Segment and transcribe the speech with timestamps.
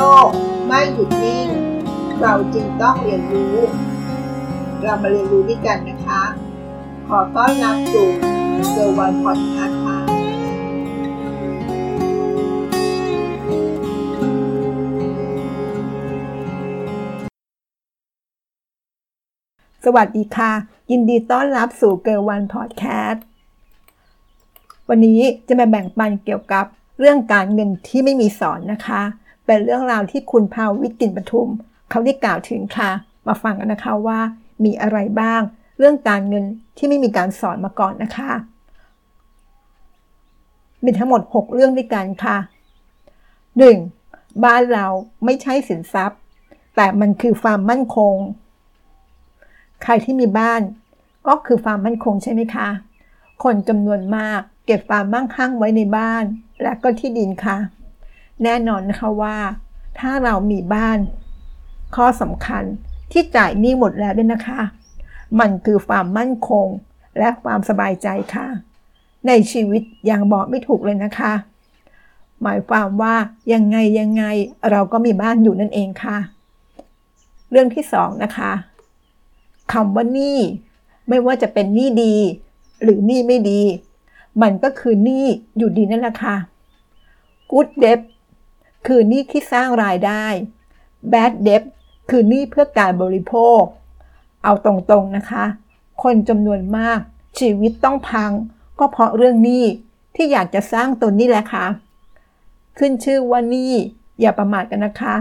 [0.00, 0.28] ลก
[0.66, 1.48] ไม่หยุดนิ่ง
[2.20, 3.56] เราจึงต้องเรียนรู้
[4.82, 6.22] เรามาเรียนรู้ด้วยกันนะคะ
[7.08, 8.08] ขอต้อนรับสู่
[8.70, 9.98] เซอร์วันพอดแคสต์ค่ะ
[19.84, 20.52] สวัสดีค่ะ
[20.90, 23.24] ยินดีต้อนรับสู่เกิร์วันพอดแคสต์
[24.88, 26.64] วันนี้จะมาแบ่งปันเกี่ยวกับ
[26.98, 29.02] เรื่องการเงินที่ไม่มีสอนนะคะ
[29.46, 31.48] เป็นเรื่องราวที่คุณภาวิตินปทุม
[31.90, 32.90] เขาได้กล่าวถึงค่ะ
[33.26, 34.20] มาฟังกันนะคะว่า
[34.64, 35.42] มีอะไรบ้าง
[35.78, 36.44] เรื่องการเงิน
[36.76, 38.30] ที่ไม่มีการสอนมาก่อนนะคะ
[40.84, 42.36] มีทั้งหมด 6 เรื่องด้วยกันค่ะ
[43.60, 44.44] 1.
[44.44, 44.86] บ้านเรา
[45.24, 46.18] ไม่ใช่สินทรัพย์
[46.76, 48.16] แต่มันคือความมั่นคง
[49.82, 50.60] ใครที่มีบ้าน
[51.26, 52.68] ก็คือความมั่นคงใช่ไหมคะ
[53.42, 56.24] คนจำนวนมากเก็บความมั่งคั่งไว้ในบ้าน
[56.62, 57.58] และก็ที่ดินค่ะ
[58.44, 59.36] แน่นอนนะคะว่า
[59.98, 60.98] ถ้าเรามีบ้าน
[61.96, 62.64] ข้อสำคัญ
[63.12, 64.60] ที่จ่ายหนี้หมดแล้วด้วยนะคะ
[65.40, 66.66] มันคือความมั่นคง
[67.18, 68.46] และความสบายใจค่ะ
[69.26, 71.32] ในชีวิตยังบอกไม่ถูกเลยนะคะ
[72.42, 73.14] หมายความว่า
[73.52, 74.24] ยังไงยังไง
[74.70, 76.16] เราก็มีบ้านอยู่นั่นเองค่ะ
[77.50, 78.52] เรื่องที่สองนะคะ
[79.72, 80.38] คำว่าหนี้
[81.08, 82.14] ไม่ว่าจะเป็นหนี้ดี
[82.82, 83.60] หรือหนี้ไม่ดี
[84.42, 85.24] มันก็คือหนี้
[85.56, 86.36] อยู่ดีนั่นแหละค่ะ
[87.50, 88.00] good debt
[88.86, 90.24] คือหนี้ที่สร้างรายได้
[91.12, 91.62] bad debt
[92.10, 93.62] คือหนี้เพื่อการบริโภค
[94.44, 95.44] เอาตรงๆนะคะ
[96.02, 97.00] คนจำนวนมาก
[97.38, 98.30] ชีวิตต้องพัง
[98.78, 99.64] ก็เพราะเรื่องหนี้
[100.14, 101.66] ที่อยากจะสร้างตนนี่แหละค่ะ
[102.78, 103.72] ขึ้นชื่อว่าหนี้
[104.20, 105.16] อย่าประมาทกันนะคะ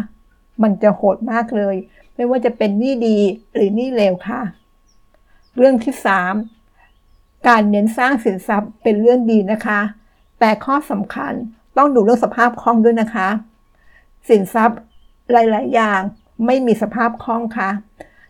[0.62, 1.76] มันจะโหดมากเลย
[2.16, 3.18] ไม่ว่าจะเป็นหนี้ดี
[3.54, 4.42] หรือหนี้เลวค่ะ
[5.58, 5.94] เรื่องที่
[6.72, 9.80] 3 การเน้นสร้างสินทรัพย์เป็นเรื่องดีนะคะ
[10.40, 11.34] แต่ข้อสำคัญ
[11.80, 13.27] ต้องดูเรื่องสภาพคล่องด้วยนะคะ
[14.30, 14.80] สินทรัพย์
[15.31, 16.02] หลาย ๆ อย่าง
[16.45, 17.69] ไม่มีสภาพคล่องค่ะ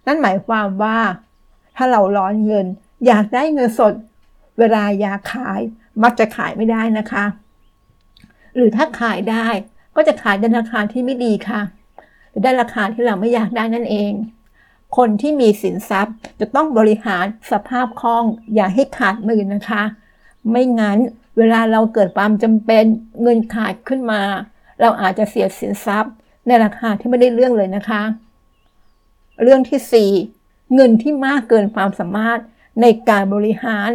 [0.06, 0.98] นั่นหมายความว่า
[1.76, 2.66] ถ้าเราร้อนเงิน
[3.08, 3.94] อยากได้เงินสด
[4.60, 5.62] เวลาอยากขาย
[6.04, 7.26] มักจะขายไม่ได้นะคะ
[8.56, 9.48] หรือถ้าขายได้
[9.96, 11.62] ก็จะขายในราคาที่ไม่ดีค่ะ
[12.30, 14.12] หรือได้ราคาที่เราไม่อยากได้นั่นเอง
[14.98, 18.24] คนที่มีสินทรัพย์จะต้องบริหารสภาพคล่อง
[18.56, 19.84] อย่าให้ขาดมือนะคะ
[20.52, 21.00] ไม่งั้น
[21.38, 22.86] เวลาเราเกิดความจำเป็น
[23.22, 24.22] เงินขาดขึ้นมา
[24.82, 26.14] เราอาจจะเสียสินทรัพย์
[26.48, 28.02] ในราคาที่ไม่ได้เรื่องเลยนะคะ
[29.44, 32.40] เรื่องที่ 4 เงินที่มากเกินความสามารถ
[32.82, 33.90] ในการบริหาร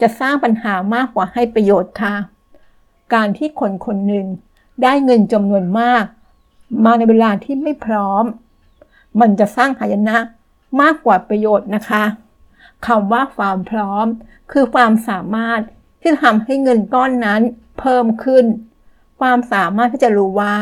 [0.00, 2.14] จะสร้างปัญหามากกว่าให้ประโยชน์ค่ะ
[3.14, 4.26] การที่คนคนหนึ่ง
[4.82, 6.04] ได้เงินจำนวนมาก
[6.84, 8.24] มาในเวลาที่ไม่พร้อม
[9.20, 10.16] มันจะสร้างหายนะ
[10.80, 12.04] มากกว่าประโยชน์นะคะ
[12.86, 14.06] คำว่าความพร้อม
[14.52, 15.60] คือความสามารถ
[16.00, 17.40] ที่ทำให้เงินก้อนนั้น
[17.78, 18.44] เพิ่มขึ้น
[19.20, 20.54] ความสามารถที่จะรู้ว่า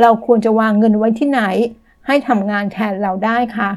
[0.00, 1.42] เราควรจะวางเงินไว้ที่ไหน
[2.06, 3.70] ให้ทำงานแทนเราได้ค่ะ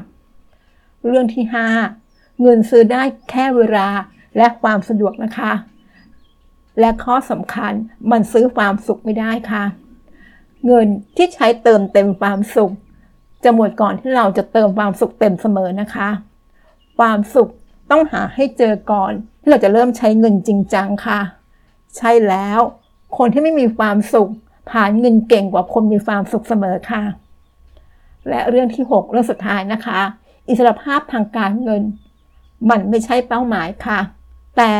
[1.06, 1.44] เรื่องที่
[1.92, 3.88] 5 เงินซื้อได้แค่เวลา
[4.36, 5.52] และความสะดวกนะคะ
[6.80, 7.72] และข้อสำคัญ
[8.10, 9.64] มันซื้อความสุขไม่ได้ค่ะ
[10.66, 10.86] เงิน
[11.16, 12.72] ที่ใช้เติมเต็มความสุข
[13.44, 16.08] จะหมดก่อนที่เราจะเติมความสุขเต็มเสมอนะคะ
[16.98, 17.50] ความสุข
[17.90, 19.12] ต้องหาให้เจอก่อน
[19.44, 21.20] ที่เราจะเริ่มใช้เงินจริงจังค่ะ
[21.96, 22.60] ใช่แล้ว
[23.16, 24.30] คนที่ไม่มีความสุข
[24.70, 27.02] ผ่านเงินเก่งกว่าคนมีความสุขเสมอค่ะ
[28.28, 30.00] และเรื่องที่ 6 เรื่องสุดท้ายนะคะ
[30.48, 31.82] อิสรภาพทางการเงิน
[32.70, 34.00] มันไม่ใช่เป้าหมายค่ะ
[34.56, 34.72] แต่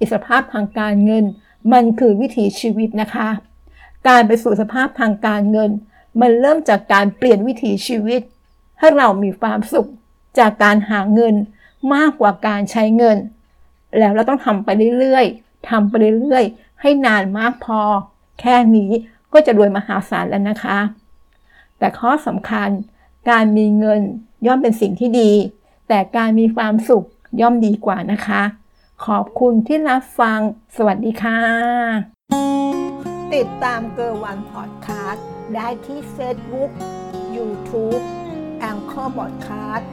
[0.00, 1.24] อิสรภาพทางการเงิน
[1.72, 3.28] มันคือวิถีชีวิตนะคะ
[4.08, 5.70] การไปสู่สภาพทางการเงิน
[6.20, 8.20] มันเริ่มจากการเปลี่ยนวิถีชีวิต
[8.78, 9.88] ให้เรามีความสุข
[10.38, 11.34] จากการหาเงิน
[11.94, 13.16] มากกว่าการใช้เงิน
[13.98, 14.68] แล้วเราต้องทำไป
[14.98, 17.80] เรื่อยๆทำไปเรื่อยๆ ให้นานมากพอ
[18.40, 18.90] แค่นี้
[19.32, 20.78] ก็จะรวยมหาศาลแล้วนะคะ
[21.78, 22.68] แต่ข้อสำคัญ
[23.30, 24.00] การมีเงิน
[24.46, 25.32] ย่อมเป็นสิ่งที่ดี
[25.88, 27.06] แต่การมีความสุข
[27.40, 28.42] ย่อมดีกว่านะคะ
[29.06, 30.38] ขอบคุณที่รับฟัง
[30.76, 31.40] สวัสดีค่ะ
[33.34, 36.70] ติดตามเกอร์วันพอดคาสต์ได้ที่ Facebook
[37.36, 38.02] YouTube
[38.60, 39.88] แองเกอร์บอดคาสต์